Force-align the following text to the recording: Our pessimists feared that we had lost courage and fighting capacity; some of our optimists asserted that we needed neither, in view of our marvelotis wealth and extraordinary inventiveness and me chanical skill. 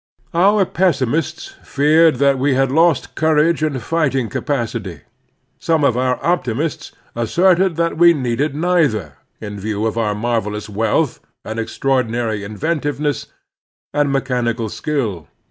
Our 0.33 0.65
pessimists 0.65 1.53
feared 1.61 2.15
that 2.15 2.39
we 2.39 2.55
had 2.55 2.71
lost 2.71 3.13
courage 3.13 3.61
and 3.61 3.79
fighting 3.79 4.29
capacity; 4.29 5.01
some 5.59 5.83
of 5.83 5.95
our 5.95 6.17
optimists 6.25 6.91
asserted 7.15 7.75
that 7.75 7.99
we 7.99 8.11
needed 8.15 8.55
neither, 8.55 9.19
in 9.39 9.59
view 9.59 9.85
of 9.85 9.99
our 9.99 10.15
marvelotis 10.15 10.67
wealth 10.69 11.19
and 11.45 11.59
extraordinary 11.59 12.43
inventiveness 12.43 13.27
and 13.93 14.11
me 14.11 14.21
chanical 14.21 14.71
skill. 14.71 15.27